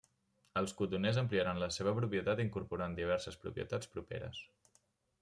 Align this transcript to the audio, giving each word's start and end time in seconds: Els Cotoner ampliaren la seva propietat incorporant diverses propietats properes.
Els 0.61 0.71
Cotoner 0.79 1.11
ampliaren 1.21 1.59
la 1.63 1.69
seva 1.75 1.93
propietat 1.99 2.41
incorporant 2.45 2.97
diverses 3.01 3.39
propietats 3.45 3.93
properes. 3.97 4.41